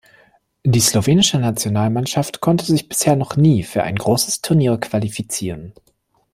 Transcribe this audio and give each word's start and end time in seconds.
Die 0.65 0.79
slowenische 0.79 1.37
Nationalmannschaft 1.37 2.41
konnte 2.41 2.65
sich 2.65 2.89
bisher 2.89 3.15
noch 3.15 3.37
nie 3.37 3.61
für 3.61 3.83
ein 3.83 3.95
großes 3.97 4.41
Turnier 4.41 4.79
qualifizieren. 4.79 5.73